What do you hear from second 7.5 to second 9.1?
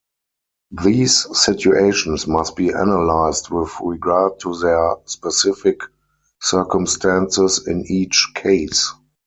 in each case.